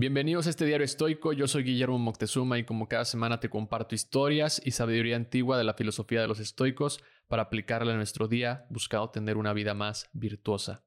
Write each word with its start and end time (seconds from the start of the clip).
Bienvenidos 0.00 0.46
a 0.46 0.50
este 0.50 0.64
diario 0.64 0.86
estoico, 0.86 1.34
yo 1.34 1.46
soy 1.46 1.62
Guillermo 1.62 1.98
Moctezuma 1.98 2.56
y 2.56 2.64
como 2.64 2.88
cada 2.88 3.04
semana 3.04 3.38
te 3.38 3.50
comparto 3.50 3.94
historias 3.94 4.58
y 4.64 4.70
sabiduría 4.70 5.14
antigua 5.14 5.58
de 5.58 5.64
la 5.64 5.74
filosofía 5.74 6.22
de 6.22 6.26
los 6.26 6.40
estoicos 6.40 7.04
para 7.28 7.42
aplicarla 7.42 7.90
en 7.90 7.98
nuestro 7.98 8.26
día 8.26 8.64
buscando 8.70 9.10
tener 9.10 9.36
una 9.36 9.52
vida 9.52 9.74
más 9.74 10.08
virtuosa. 10.14 10.86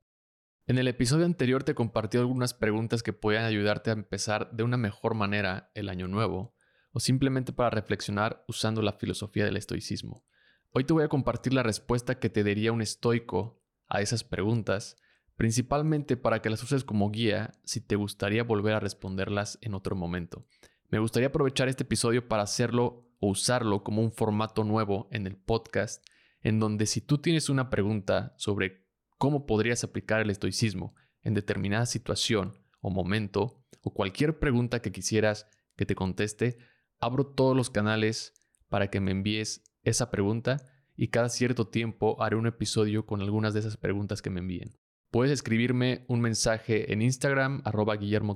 En 0.66 0.80
el 0.80 0.88
episodio 0.88 1.26
anterior 1.26 1.64
te 1.64 1.76
compartí 1.76 2.18
algunas 2.18 2.56
preguntas 2.56 3.04
que 3.04 3.14
puedan 3.14 3.46
ayudarte 3.46 3.92
a 3.92 3.94
empezar 3.94 4.50
de 4.52 4.64
una 4.64 4.78
mejor 4.78 5.14
manera 5.14 5.70
el 5.76 5.90
año 5.90 6.08
nuevo 6.08 6.56
o 6.92 7.00
simplemente 7.00 7.54
para 7.54 7.70
reflexionar 7.70 8.44
usando 8.48 8.82
la 8.82 8.94
filosofía 8.94 9.46
del 9.46 9.58
estoicismo. 9.58 10.26
Hoy 10.72 10.86
te 10.86 10.94
voy 10.94 11.04
a 11.04 11.10
compartir 11.10 11.54
la 11.54 11.62
respuesta 11.62 12.18
que 12.18 12.32
te 12.32 12.44
daría 12.44 12.72
un 12.72 12.82
estoico 12.82 13.62
a 13.88 14.02
esas 14.02 14.24
preguntas 14.24 14.98
principalmente 15.36 16.18
para 16.18 16.42
que 16.42 16.50
las 16.50 16.64
uses 16.64 16.84
como 16.84 17.10
guía 17.12 17.52
si 17.64 17.82
te 17.82 17.96
gustaría 17.96 18.44
volver 18.44 18.74
a 18.74 18.80
responderlas 18.80 19.58
en 19.62 19.74
otro 19.74 19.96
momento. 19.96 20.46
Me 20.90 21.00
gustaría 21.00 21.30
aprovechar 21.30 21.70
este 21.70 21.84
episodio 21.84 22.28
para 22.28 22.44
hacerlo 22.44 23.10
o 23.20 23.30
usarlo 23.30 23.84
como 23.84 24.02
un 24.02 24.12
formato 24.12 24.64
nuevo 24.64 25.08
en 25.12 25.26
el 25.26 25.38
podcast, 25.38 26.06
en 26.42 26.60
donde 26.60 26.86
si 26.86 27.02
tú 27.02 27.18
tienes 27.18 27.50
una 27.50 27.70
pregunta 27.70 28.34
sobre 28.38 28.86
cómo 29.18 29.46
podrías 29.46 29.84
aplicar 29.84 30.22
el 30.22 30.30
estoicismo 30.30 30.94
en 31.22 31.34
determinada 31.34 31.86
situación 31.86 32.54
o 32.82 32.90
momento, 32.90 33.64
o 33.82 33.94
cualquier 33.94 34.40
pregunta 34.40 34.82
que 34.82 34.92
quisieras 34.92 35.48
que 35.76 35.86
te 35.86 35.96
conteste, 35.96 36.58
abro 37.00 37.26
todos 37.26 37.56
los 37.56 37.70
canales 37.70 38.34
para 38.70 38.90
que 38.90 39.00
me 39.00 39.12
envíes 39.12 39.64
esa 39.84 40.12
pregunta 40.12 40.58
y 40.96 41.08
cada 41.08 41.30
cierto 41.30 41.68
tiempo 41.68 42.22
haré 42.22 42.36
un 42.36 42.48
episodio 42.48 43.06
con 43.06 43.22
algunas 43.22 43.54
de 43.54 43.62
esas 43.62 43.78
preguntas 43.78 44.22
que 44.22 44.30
me 44.30 44.42
envíen. 44.42 44.78
Puedes 45.14 45.32
escribirme 45.32 46.06
un 46.08 46.22
mensaje 46.22 46.92
en 46.92 47.04
Instagram, 47.04 47.62
arroba 47.66 47.98
Guillermo 47.98 48.34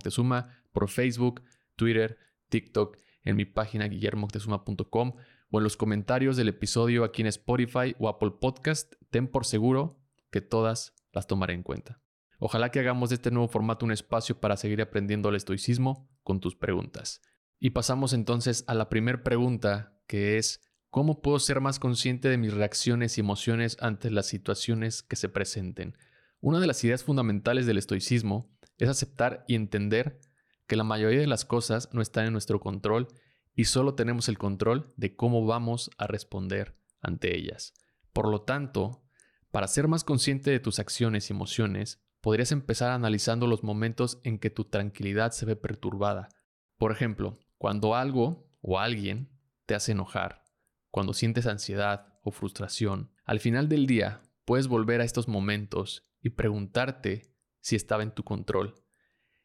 por 0.72 0.90
Facebook, 0.90 1.42
Twitter, 1.76 2.20
TikTok, 2.50 3.00
en 3.24 3.36
mi 3.36 3.46
página 3.46 3.88
guillermoctezuma.com 3.88 5.14
o 5.50 5.58
en 5.58 5.64
los 5.64 5.76
comentarios 5.76 6.38
del 6.38 6.50
episodio 6.50 7.04
aquí 7.04 7.24
en 7.24 7.30
Spotify 7.30 7.96
o 7.98 8.10
Apple 8.10 8.34
Podcast. 8.40 8.94
Ten 9.10 9.28
por 9.28 9.48
seguro 9.48 10.00
que 10.30 10.40
todas 10.40 10.94
las 11.14 11.26
tomaré 11.26 11.56
en 11.56 11.64
cuenta. 11.64 12.00
Ojalá 12.38 12.70
que 12.70 12.80
hagamos 12.80 13.10
de 13.10 13.16
este 13.16 13.32
nuevo 13.32 13.48
formato 13.48 13.84
un 13.84 13.92
espacio 13.92 14.40
para 14.40 14.56
seguir 14.56 14.80
aprendiendo 14.80 15.30
el 15.30 15.36
estoicismo 15.36 16.08
con 16.22 16.40
tus 16.40 16.56
preguntas. 16.56 17.24
Y 17.60 17.72
pasamos 17.72 18.14
entonces 18.14 18.64
a 18.68 18.76
la 18.76 18.88
primera 18.88 19.24
pregunta, 19.24 20.00
que 20.06 20.38
es, 20.38 20.62
¿cómo 20.92 21.24
puedo 21.24 21.40
ser 21.40 21.60
más 21.60 21.80
consciente 21.80 22.30
de 22.30 22.38
mis 22.38 22.54
reacciones 22.54 23.18
y 23.18 23.22
emociones 23.22 23.78
ante 23.82 24.12
las 24.12 24.28
situaciones 24.28 25.02
que 25.02 25.16
se 25.16 25.28
presenten? 25.28 25.98
Una 26.40 26.60
de 26.60 26.68
las 26.68 26.84
ideas 26.84 27.04
fundamentales 27.04 27.66
del 27.66 27.78
estoicismo 27.78 28.56
es 28.78 28.90
aceptar 28.90 29.44
y 29.48 29.56
entender 29.56 30.20
que 30.68 30.76
la 30.76 30.84
mayoría 30.84 31.20
de 31.20 31.28
las 31.28 31.46
cosas 31.46 31.90
no 31.94 32.02
están 32.02 32.28
en 32.28 32.34
nuestro 32.34 32.60
control 32.60 33.08
y 33.56 33.66
solo 33.66 33.96
tenemos 33.96 34.30
el 34.30 34.38
control 34.38 34.94
de 34.98 35.16
cómo 35.16 35.46
vamos 35.46 35.90
a 35.98 36.06
responder 36.06 36.78
ante 37.02 37.36
ellas. 37.36 37.74
Por 38.14 38.30
lo 38.30 38.42
tanto, 38.42 39.04
para 39.52 39.68
ser 39.68 39.88
más 39.88 40.04
consciente 40.04 40.52
de 40.52 40.60
tus 40.60 40.78
acciones 40.78 41.30
y 41.30 41.34
emociones, 41.34 42.04
podrías 42.22 42.52
empezar 42.52 42.92
analizando 42.92 43.48
los 43.48 43.64
momentos 43.64 44.20
en 44.24 44.38
que 44.38 44.52
tu 44.52 44.66
tranquilidad 44.66 45.32
se 45.32 45.46
ve 45.46 45.56
perturbada. 45.56 46.30
Por 46.78 46.92
ejemplo, 46.92 47.40
cuando 47.58 47.96
algo 47.96 48.48
o 48.62 48.78
alguien 48.80 49.30
te 49.66 49.74
hace 49.74 49.94
enojar, 49.94 50.44
cuando 50.92 51.14
sientes 51.14 51.48
ansiedad 51.48 52.20
o 52.22 52.32
frustración, 52.32 53.12
al 53.26 53.40
final 53.40 53.70
del 53.70 53.88
día 53.88 54.22
puedes 54.48 54.70
volver 54.70 55.02
a 55.02 55.04
estos 55.04 55.28
momentos 55.28 56.08
y 56.22 56.30
preguntarte 56.30 57.36
si 57.60 57.76
estaba 57.76 58.02
en 58.02 58.16
tu 58.16 58.24
control. 58.24 58.82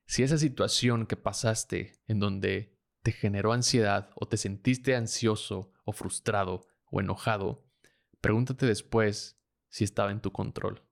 Si 0.07 0.23
esa 0.23 0.39
situación 0.39 1.07
que 1.07 1.17
pasaste 1.17 2.01
en 2.07 2.21
donde 2.21 2.79
te 3.03 3.11
generó 3.11 3.53
ansiedad 3.53 4.11
o 4.15 4.29
te 4.29 4.37
sentiste 4.37 4.95
ansioso 4.95 5.73
o 5.85 5.93
frustrado 5.93 6.69
o 6.85 7.01
enojado, 7.01 7.69
pregúntate 8.21 8.65
después 8.65 9.43
si 9.69 9.83
estaba 9.83 10.13
en 10.13 10.21
tu 10.21 10.31
control. 10.31 10.87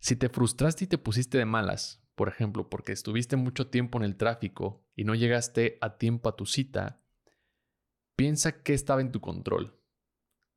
Si 0.00 0.16
te 0.16 0.28
frustraste 0.28 0.86
y 0.86 0.88
te 0.88 0.98
pusiste 0.98 1.38
de 1.38 1.44
malas, 1.44 2.02
por 2.16 2.26
ejemplo, 2.26 2.68
porque 2.68 2.90
estuviste 2.90 3.36
mucho 3.36 3.68
tiempo 3.68 3.98
en 3.98 4.04
el 4.06 4.16
tráfico 4.16 4.84
y 4.96 5.04
no 5.04 5.14
llegaste 5.14 5.78
a 5.80 5.98
tiempo 5.98 6.28
a 6.28 6.34
tu 6.34 6.46
cita, 6.46 7.00
piensa 8.16 8.64
qué 8.64 8.74
estaba 8.74 9.02
en 9.02 9.12
tu 9.12 9.20
control. 9.20 9.79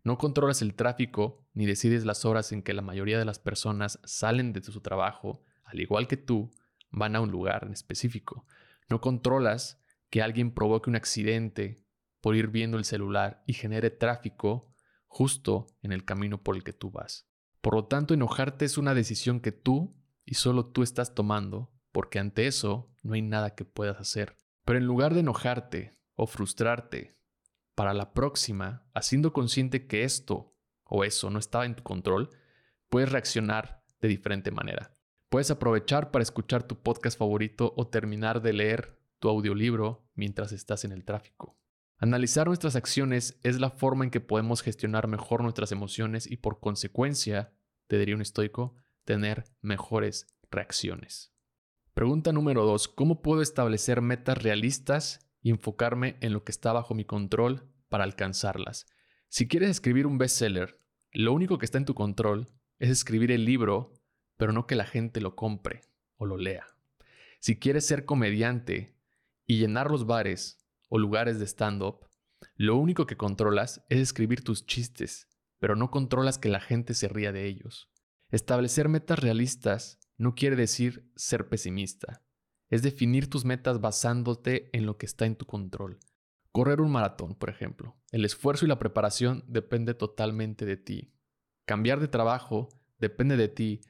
No 0.04 0.18
controlas 0.18 0.62
el 0.62 0.76
tráfico 0.76 1.46
ni 1.54 1.66
decides 1.66 2.04
las 2.06 2.26
horas 2.26 2.52
en 2.52 2.62
que 2.62 2.74
la 2.74 2.82
mayoría 2.82 3.18
de 3.18 3.26
las 3.26 3.40
personas 3.40 4.00
salen 4.04 4.52
de 4.52 4.62
su 4.62 4.82
trabajo, 4.82 5.44
al 5.64 5.80
igual 5.80 6.08
que 6.08 6.18
tú, 6.18 6.52
van 6.92 7.16
a 7.16 7.22
un 7.22 7.32
lugar 7.32 7.64
en 7.66 7.72
específico. 7.72 8.46
No 8.90 9.00
controlas 9.00 9.82
que 10.10 10.22
alguien 10.22 10.54
provoque 10.54 10.90
un 10.90 10.96
accidente 10.96 11.84
por 12.22 12.36
ir 12.36 12.48
viendo 12.48 12.78
el 12.78 12.86
celular 12.86 13.44
y 13.48 13.54
genere 13.54 13.90
tráfico 13.90 14.74
justo 15.08 15.68
en 15.82 15.92
el 15.92 16.06
camino 16.06 16.44
por 16.44 16.56
el 16.56 16.64
que 16.64 16.74
tú 16.74 16.92
vas. 16.92 17.28
Por 17.62 17.76
lo 17.76 17.86
tanto, 17.86 18.14
enojarte 18.14 18.66
es 18.66 18.78
una 18.78 18.94
decisión 18.94 19.40
que 19.40 19.52
tú 19.52 19.96
y 20.26 20.36
solo 20.36 20.66
tú 20.66 20.84
estás 20.84 21.16
tomando, 21.16 21.72
porque 21.92 22.20
ante 22.20 22.46
eso 22.48 22.92
no 23.04 23.14
hay 23.14 23.22
nada 23.22 23.56
que 23.56 23.66
puedas 23.66 24.00
hacer. 24.00 24.38
Pero 24.66 24.80
en 24.80 24.86
lugar 24.86 25.14
de 25.14 25.22
enojarte 25.22 25.98
o 26.16 26.28
frustrarte 26.28 27.18
para 27.76 27.94
la 27.94 28.14
próxima, 28.14 28.86
haciendo 28.94 29.34
consciente 29.34 29.88
que 29.88 30.04
esto 30.04 30.56
o 30.86 31.04
eso 31.04 31.30
no 31.30 31.40
estaba 31.40 31.66
en 31.66 31.76
tu 31.76 31.84
control, 31.84 32.30
puedes 32.90 33.12
reaccionar 33.12 33.84
de 34.00 34.08
diferente 34.08 34.52
manera. 34.52 34.92
Puedes 35.30 35.50
aprovechar 35.50 36.12
para 36.12 36.22
escuchar 36.22 36.64
tu 36.64 36.82
podcast 36.82 37.18
favorito 37.18 37.74
o 37.76 37.88
terminar 37.88 38.42
de 38.42 38.54
leer 38.54 39.00
tu 39.20 39.30
audiolibro 39.30 40.06
mientras 40.14 40.52
estás 40.52 40.86
en 40.86 40.92
el 40.92 41.06
tráfico. 41.06 41.58
Analizar 41.98 42.48
nuestras 42.48 42.76
acciones 42.76 43.40
es 43.44 43.60
la 43.60 43.70
forma 43.70 44.04
en 44.04 44.12
que 44.12 44.20
podemos 44.20 44.62
gestionar 44.62 45.08
mejor 45.08 45.42
nuestras 45.42 45.72
emociones 45.72 46.30
y 46.30 46.38
por 46.38 46.60
consecuencia, 46.60 47.54
te 47.88 47.98
diría 47.98 48.16
un 48.16 48.22
estoico, 48.22 48.76
tener 49.06 49.46
mejores 49.62 50.28
reacciones. 50.52 51.34
Pregunta 51.94 52.32
número 52.32 52.66
2. 52.66 52.90
¿Cómo 52.90 53.22
puedo 53.22 53.42
establecer 53.42 54.02
metas 54.02 54.42
realistas 54.42 55.32
y 55.44 55.50
enfocarme 55.52 56.18
en 56.22 56.34
lo 56.34 56.44
que 56.44 56.52
está 56.52 56.72
bajo 56.72 56.96
mi 56.96 57.06
control 57.06 57.70
para 57.90 58.06
alcanzarlas. 58.06 58.88
Si 59.28 59.48
quieres 59.48 59.70
escribir 59.70 60.08
un 60.08 60.18
bestseller, 60.18 60.80
lo 61.12 61.34
único 61.34 61.60
que 61.60 61.66
está 61.66 61.78
en 61.78 61.86
tu 61.86 61.94
control 61.94 62.48
es 62.80 62.90
escribir 62.90 63.30
el 63.32 63.46
libro, 63.46 63.94
pero 64.38 64.54
no 64.54 64.66
que 64.66 64.76
la 64.76 64.86
gente 64.86 65.22
lo 65.22 65.36
compre 65.36 65.82
o 66.16 66.26
lo 66.26 66.38
lea. 66.38 66.66
Si 67.40 67.60
quieres 67.60 67.86
ser 67.86 68.06
comediante 68.06 68.96
y 69.46 69.60
llenar 69.60 69.92
los 69.92 70.08
bares 70.08 70.66
o 70.88 70.98
lugares 70.98 71.40
de 71.40 71.46
stand-up, 71.46 72.08
lo 72.56 72.78
único 72.78 73.06
que 73.06 73.18
controlas 73.18 73.84
es 73.90 74.00
escribir 74.00 74.44
tus 74.44 74.66
chistes, 74.66 75.28
pero 75.60 75.76
no 75.76 75.92
controlas 75.92 76.38
que 76.38 76.50
la 76.50 76.62
gente 76.62 76.94
se 76.94 77.10
ría 77.10 77.34
de 77.34 77.46
ellos. 77.46 77.90
Establecer 78.30 78.88
metas 78.88 79.20
realistas 79.20 80.00
no 80.18 80.36
quiere 80.36 80.56
decir 80.56 81.12
ser 81.16 81.50
pesimista 81.50 82.24
es 82.74 82.82
definir 82.82 83.30
tus 83.30 83.46
metas 83.46 83.80
basándote 83.80 84.72
en 84.74 84.88
lo 84.88 84.98
que 84.98 85.06
está 85.06 85.28
en 85.28 85.36
tu 85.36 85.46
control. 85.46 86.00
Correr 86.52 86.82
un 86.82 86.92
maratón, 86.92 87.36
por 87.36 87.52
ejemplo. 87.52 87.96
El 88.12 88.26
esfuerzo 88.26 88.66
y 88.66 88.68
la 88.68 88.80
preparación 88.80 89.44
depende 89.48 89.94
totalmente 89.94 90.66
de 90.66 90.76
ti. 90.78 91.14
Cambiar 91.66 92.00
de 92.00 92.08
trabajo 92.08 92.70
depende 92.98 93.38
de 93.38 93.48
ti, 93.48 93.82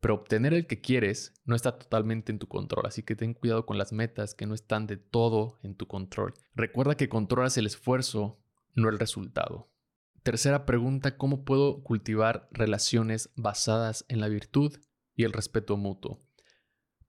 pero 0.00 0.14
obtener 0.14 0.54
el 0.54 0.66
que 0.66 0.80
quieres 0.80 1.34
no 1.44 1.54
está 1.54 1.78
totalmente 1.78 2.32
en 2.32 2.38
tu 2.38 2.48
control, 2.48 2.86
así 2.86 3.02
que 3.02 3.14
ten 3.14 3.34
cuidado 3.34 3.66
con 3.66 3.76
las 3.76 3.92
metas 3.92 4.34
que 4.34 4.46
no 4.46 4.54
están 4.54 4.86
de 4.86 4.96
todo 4.96 5.58
en 5.62 5.74
tu 5.74 5.86
control. 5.86 6.32
Recuerda 6.54 6.96
que 6.96 7.10
controlas 7.10 7.58
el 7.58 7.66
esfuerzo, 7.66 8.40
no 8.74 8.88
el 8.88 8.98
resultado. 8.98 9.68
Tercera 10.22 10.64
pregunta, 10.64 11.18
¿cómo 11.18 11.44
puedo 11.44 11.82
cultivar 11.82 12.48
relaciones 12.52 13.28
basadas 13.36 14.06
en 14.08 14.18
la 14.18 14.28
virtud 14.28 14.78
y 15.14 15.24
el 15.24 15.34
respeto 15.34 15.76
mutuo? 15.76 16.20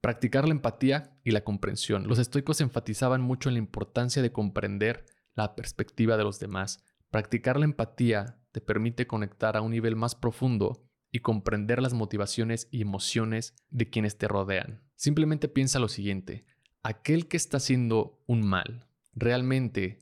Practicar 0.01 0.45
la 0.47 0.55
empatía 0.55 1.15
y 1.23 1.31
la 1.31 1.43
comprensión. 1.43 2.07
Los 2.07 2.17
estoicos 2.17 2.59
enfatizaban 2.59 3.21
mucho 3.21 3.49
en 3.49 3.55
la 3.55 3.59
importancia 3.59 4.21
de 4.21 4.31
comprender 4.31 5.05
la 5.35 5.55
perspectiva 5.55 6.17
de 6.17 6.23
los 6.23 6.39
demás. 6.39 6.83
Practicar 7.11 7.59
la 7.59 7.65
empatía 7.65 8.39
te 8.51 8.61
permite 8.61 9.05
conectar 9.05 9.55
a 9.55 9.61
un 9.61 9.71
nivel 9.71 9.95
más 9.95 10.15
profundo 10.15 10.83
y 11.11 11.19
comprender 11.19 11.81
las 11.81 11.93
motivaciones 11.93 12.67
y 12.71 12.81
emociones 12.81 13.53
de 13.69 13.89
quienes 13.89 14.17
te 14.17 14.27
rodean. 14.27 14.81
Simplemente 14.95 15.47
piensa 15.47 15.79
lo 15.79 15.87
siguiente, 15.87 16.45
aquel 16.83 17.27
que 17.27 17.37
está 17.37 17.57
haciendo 17.57 18.23
un 18.27 18.41
mal, 18.41 18.87
realmente 19.13 19.99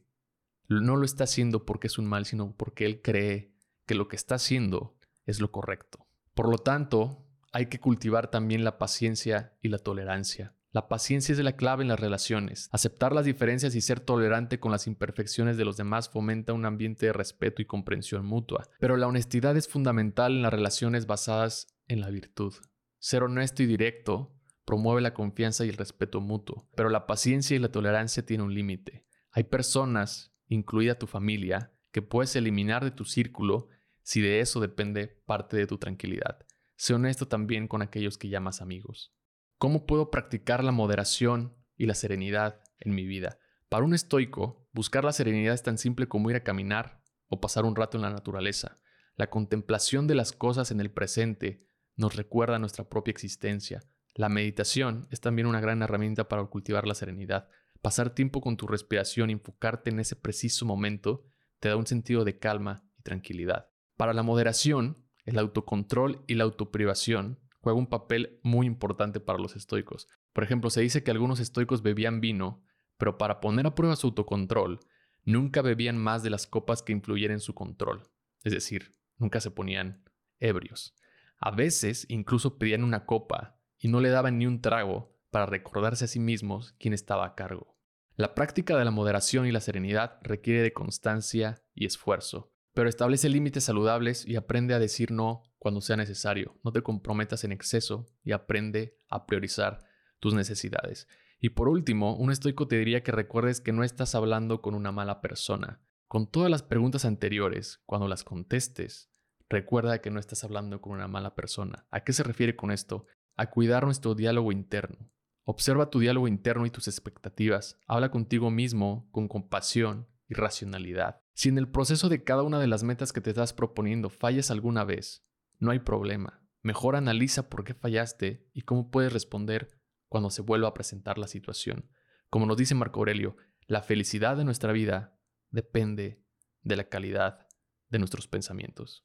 no 0.68 0.96
lo 0.96 1.06
está 1.06 1.24
haciendo 1.24 1.66
porque 1.66 1.88
es 1.88 1.98
un 1.98 2.06
mal, 2.06 2.26
sino 2.26 2.56
porque 2.56 2.86
él 2.86 3.02
cree 3.02 3.54
que 3.86 3.96
lo 3.96 4.08
que 4.08 4.16
está 4.16 4.36
haciendo 4.36 4.96
es 5.26 5.42
lo 5.42 5.52
correcto. 5.52 6.08
Por 6.36 6.50
lo 6.50 6.60
tanto, 6.60 7.26
hay 7.52 7.68
que 7.68 7.80
cultivar 7.80 8.30
también 8.30 8.64
la 8.64 8.78
paciencia 8.78 9.58
y 9.62 9.70
la 9.70 9.80
tolerancia. 9.80 10.56
La 10.72 10.88
paciencia 10.88 11.34
es 11.34 11.40
la 11.40 11.56
clave 11.56 11.82
en 11.82 11.88
las 11.88 12.00
relaciones. 12.00 12.70
Aceptar 12.72 13.12
las 13.12 13.26
diferencias 13.26 13.74
y 13.74 13.82
ser 13.82 14.00
tolerante 14.00 14.60
con 14.60 14.72
las 14.72 14.86
imperfecciones 14.86 15.58
de 15.58 15.66
los 15.66 15.78
demás 15.78 16.10
fomenta 16.10 16.54
un 16.54 16.66
ambiente 16.66 17.08
de 17.08 17.14
respeto 17.14 17.62
y 17.62 17.66
comprensión 17.66 18.24
mutua. 18.24 18.70
Pero 18.80 18.96
la 18.96 19.08
honestidad 19.08 19.58
es 19.58 19.68
fundamental 19.68 20.34
en 20.34 20.44
las 20.44 20.54
relaciones 20.54 21.08
basadas 21.08 21.76
en 21.88 22.02
la 22.02 22.12
virtud. 22.12 22.54
Ser 23.00 23.24
honesto 23.24 23.64
y 23.64 23.66
directo 23.66 24.36
promueve 24.64 25.02
la 25.02 25.16
confianza 25.16 25.66
y 25.66 25.70
el 25.70 25.78
respeto 25.78 26.22
mutuo, 26.22 26.70
pero 26.76 26.90
la 26.90 27.08
paciencia 27.08 27.56
y 27.56 27.60
la 27.60 27.72
tolerancia 27.72 28.24
tienen 28.24 28.46
un 28.46 28.54
límite. 28.54 29.08
Hay 29.32 29.46
personas, 29.46 30.36
incluida 30.48 31.00
tu 31.00 31.08
familia, 31.08 31.74
que 31.92 32.04
puedes 32.04 32.36
eliminar 32.36 32.84
de 32.84 32.92
tu 32.92 33.06
círculo 33.06 33.70
si 34.04 34.22
de 34.22 34.40
eso 34.40 34.60
depende 34.60 35.08
parte 35.26 35.58
de 35.58 35.66
tu 35.66 35.80
tranquilidad. 35.80 36.46
Sé 36.80 36.94
honesto 36.94 37.28
también 37.28 37.68
con 37.68 37.82
aquellos 37.82 38.18
que 38.18 38.30
llamas 38.30 38.62
amigos. 38.62 39.14
¿Cómo 39.58 39.86
puedo 39.86 40.12
practicar 40.12 40.64
la 40.64 40.72
moderación 40.72 41.54
y 41.76 41.88
la 41.88 41.94
serenidad 41.94 42.62
en 42.80 42.96
mi 42.96 43.06
vida? 43.06 43.38
Para 43.68 43.84
un 43.84 43.94
estoico, 43.94 44.66
buscar 44.72 45.04
la 45.04 45.12
serenidad 45.12 45.54
es 45.54 45.62
tan 45.62 45.78
simple 45.78 46.08
como 46.08 46.30
ir 46.30 46.38
a 46.38 46.44
caminar 46.46 47.04
o 47.28 47.42
pasar 47.42 47.66
un 47.66 47.76
rato 47.76 47.98
en 47.98 48.04
la 48.04 48.12
naturaleza. 48.12 48.80
La 49.18 49.30
contemplación 49.30 50.08
de 50.08 50.16
las 50.16 50.32
cosas 50.32 50.72
en 50.72 50.80
el 50.80 50.90
presente 50.90 51.68
nos 51.98 52.16
recuerda 52.16 52.60
nuestra 52.60 52.88
propia 52.88 53.12
existencia. 53.12 53.82
La 54.16 54.30
meditación 54.30 55.10
es 55.12 55.20
también 55.20 55.48
una 55.48 55.60
gran 55.60 55.82
herramienta 55.82 56.30
para 56.30 56.46
cultivar 56.46 56.88
la 56.88 56.96
serenidad. 56.96 57.50
Pasar 57.82 58.12
tiempo 58.12 58.40
con 58.40 58.56
tu 58.56 58.68
respiración 58.68 59.30
y 59.30 59.34
enfocarte 59.34 59.90
en 59.90 60.00
ese 60.00 60.16
preciso 60.16 60.66
momento 60.66 61.26
te 61.60 61.68
da 61.68 61.76
un 61.76 61.88
sentido 61.88 62.24
de 62.24 62.40
calma 62.40 62.90
y 62.98 63.02
tranquilidad. 63.02 63.70
Para 63.98 64.14
la 64.14 64.24
moderación, 64.24 65.09
el 65.30 65.40
autocontrol 65.40 66.24
y 66.28 66.36
la 66.36 66.44
autoprivación 66.44 67.40
juegan 67.62 67.80
un 67.80 67.88
papel 67.88 68.40
muy 68.42 68.66
importante 68.66 69.20
para 69.20 69.38
los 69.38 69.56
estoicos. 69.56 70.08
Por 70.34 70.44
ejemplo, 70.44 70.70
se 70.70 70.82
dice 70.82 71.04
que 71.04 71.12
algunos 71.12 71.40
estoicos 71.40 71.84
bebían 71.84 72.20
vino, 72.20 72.64
pero 72.98 73.18
para 73.18 73.40
poner 73.40 73.68
a 73.68 73.76
prueba 73.76 73.96
su 73.96 74.08
autocontrol, 74.08 74.80
nunca 75.26 75.62
bebían 75.62 75.98
más 75.98 76.24
de 76.24 76.32
las 76.32 76.48
copas 76.48 76.82
que 76.82 76.94
influyeran 76.94 77.36
en 77.36 77.42
su 77.42 77.54
control. 77.54 78.10
Es 78.44 78.54
decir, 78.54 78.96
nunca 79.18 79.40
se 79.40 79.52
ponían 79.52 80.04
ebrios. 80.40 80.96
A 81.38 81.52
veces 81.52 82.08
incluso 82.10 82.58
pedían 82.58 82.84
una 82.84 83.06
copa 83.06 83.60
y 83.78 83.88
no 83.88 84.00
le 84.00 84.10
daban 84.10 84.40
ni 84.40 84.48
un 84.48 84.62
trago 84.62 85.16
para 85.30 85.46
recordarse 85.46 86.06
a 86.06 86.08
sí 86.08 86.20
mismos 86.20 86.74
quién 86.80 86.94
estaba 86.94 87.26
a 87.26 87.36
cargo. 87.36 87.78
La 88.16 88.34
práctica 88.34 88.78
de 88.78 88.84
la 88.84 88.92
moderación 88.92 89.46
y 89.46 89.52
la 89.52 89.62
serenidad 89.62 90.20
requiere 90.24 90.62
de 90.62 90.74
constancia 90.74 91.62
y 91.76 91.86
esfuerzo, 91.86 92.52
pero 92.80 92.88
establece 92.88 93.28
límites 93.28 93.66
saludables 93.66 94.26
y 94.26 94.38
aprende 94.38 94.74
a 94.74 94.80
decir 94.80 95.12
no 95.12 95.44
cuando 95.58 95.82
sea 95.82 95.98
necesario. 95.98 96.58
No 96.64 96.72
te 96.72 96.82
comprometas 96.82 97.44
en 97.44 97.52
exceso 97.52 98.08
y 98.24 98.32
aprende 98.32 98.98
a 99.10 99.26
priorizar 99.26 99.80
tus 100.22 100.34
necesidades. 100.34 101.06
Y 101.42 101.50
por 101.50 101.68
último, 101.68 102.16
un 102.16 102.32
estoico 102.32 102.70
te 102.70 102.78
diría 102.78 103.04
que 103.04 103.12
recuerdes 103.12 103.60
que 103.60 103.74
no 103.74 103.84
estás 103.84 104.16
hablando 104.16 104.62
con 104.62 104.76
una 104.76 104.94
mala 104.94 105.20
persona. 105.20 105.82
Con 106.08 106.32
todas 106.32 106.50
las 106.50 106.64
preguntas 106.64 107.04
anteriores, 107.04 107.82
cuando 107.86 108.08
las 108.08 108.24
contestes, 108.24 109.12
recuerda 109.50 110.00
que 110.00 110.10
no 110.10 110.22
estás 110.22 110.46
hablando 110.46 110.80
con 110.80 110.94
una 110.94 111.10
mala 111.10 111.36
persona. 111.36 111.86
¿A 111.92 112.06
qué 112.06 112.14
se 112.14 112.24
refiere 112.24 112.56
con 112.56 112.72
esto? 112.72 113.08
A 113.36 113.50
cuidar 113.50 113.84
nuestro 113.84 114.16
diálogo 114.16 114.54
interno. 114.54 115.12
Observa 115.44 115.90
tu 115.90 116.00
diálogo 116.00 116.30
interno 116.30 116.66
y 116.66 116.70
tus 116.70 116.88
expectativas. 116.88 117.78
Habla 117.88 118.10
contigo 118.10 118.50
mismo 118.50 119.10
con 119.12 119.28
compasión 119.28 120.08
y 120.30 120.36
racionalidad. 120.36 121.22
Si 121.40 121.48
en 121.48 121.58
el 121.58 121.70
proceso 121.70 122.10
de 122.10 122.22
cada 122.26 122.44
una 122.44 122.60
de 122.60 122.68
las 122.68 122.84
metas 122.84 123.14
que 123.14 123.22
te 123.22 123.30
estás 123.30 123.54
proponiendo 123.54 124.10
fallas 124.10 124.52
alguna 124.52 124.84
vez, 124.84 125.26
no 125.58 125.72
hay 125.72 125.80
problema. 125.80 126.46
Mejor 126.64 126.98
analiza 126.98 127.50
por 127.50 127.64
qué 127.64 127.74
fallaste 127.74 128.50
y 128.54 128.64
cómo 128.64 128.92
puedes 128.92 129.14
responder 129.14 129.80
cuando 130.10 130.32
se 130.32 130.42
vuelva 130.42 130.68
a 130.68 130.74
presentar 130.74 131.18
la 131.18 131.30
situación. 131.30 131.90
Como 132.30 132.46
nos 132.46 132.58
dice 132.58 132.76
Marco 132.76 133.00
Aurelio, 133.00 133.38
la 133.68 133.82
felicidad 133.82 134.36
de 134.36 134.44
nuestra 134.44 134.74
vida 134.74 135.18
depende 135.50 136.22
de 136.64 136.76
la 136.76 136.90
calidad 136.90 137.48
de 137.88 138.00
nuestros 138.00 138.28
pensamientos. 138.28 139.04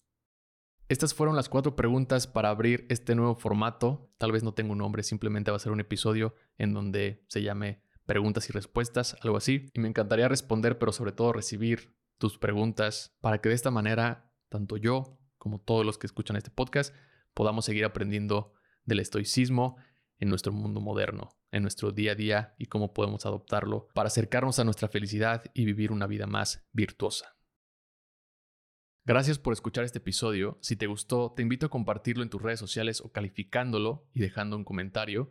Estas 0.89 1.15
fueron 1.15 1.37
las 1.37 1.49
cuatro 1.49 1.77
preguntas 1.77 2.27
para 2.27 2.51
abrir 2.51 2.85
este 2.89 3.15
nuevo 3.15 3.37
formato. 3.37 4.13
Tal 4.19 4.33
vez 4.33 4.43
no 4.43 4.55
tenga 4.55 4.73
un 4.73 4.79
nombre, 4.79 5.05
simplemente 5.05 5.53
va 5.53 5.57
a 5.57 5.61
ser 5.61 5.71
un 5.71 5.79
episodio 5.79 6.35
en 6.59 6.75
donde 6.75 7.25
se 7.29 7.45
llame 7.45 7.85
preguntas 8.07 8.49
y 8.49 8.53
respuestas, 8.53 9.17
algo 9.21 9.37
así. 9.37 9.71
Y 9.73 9.79
me 9.79 9.87
encantaría 9.87 10.27
responder, 10.27 10.81
pero 10.81 10.91
sobre 10.91 11.13
todo 11.13 11.33
recibir 11.33 11.95
tus 12.25 12.39
preguntas 12.39 13.15
para 13.21 13.43
que 13.43 13.51
de 13.51 13.55
esta 13.55 13.71
manera, 13.71 14.33
tanto 14.49 14.79
yo 14.79 15.19
como 15.37 15.61
todos 15.61 15.85
los 15.85 15.99
que 15.99 16.07
escuchan 16.07 16.37
este 16.37 16.49
podcast, 16.51 16.95
podamos 17.35 17.67
seguir 17.67 17.85
aprendiendo 17.85 18.55
del 18.87 19.01
estoicismo 19.01 19.77
en 20.17 20.31
nuestro 20.31 20.51
mundo 20.51 20.81
moderno, 20.81 21.37
en 21.53 21.61
nuestro 21.61 21.93
día 21.93 22.13
a 22.13 22.15
día 22.15 22.55
y 22.57 22.65
cómo 22.65 22.95
podemos 22.95 23.27
adoptarlo 23.27 23.89
para 23.93 24.07
acercarnos 24.07 24.59
a 24.59 24.65
nuestra 24.65 24.89
felicidad 24.89 25.45
y 25.53 25.67
vivir 25.67 25.93
una 25.93 26.07
vida 26.07 26.27
más 26.27 26.67
virtuosa. 26.73 27.37
Gracias 29.05 29.39
por 29.39 29.53
escuchar 29.53 29.85
este 29.85 29.99
episodio. 29.99 30.57
Si 30.63 30.77
te 30.77 30.87
gustó, 30.87 31.35
te 31.37 31.43
invito 31.43 31.67
a 31.67 31.71
compartirlo 31.71 32.23
en 32.23 32.31
tus 32.31 32.41
redes 32.41 32.59
sociales 32.59 33.03
o 33.03 33.13
calificándolo 33.13 34.09
y 34.15 34.21
dejando 34.21 34.57
un 34.57 34.65
comentario. 34.65 35.31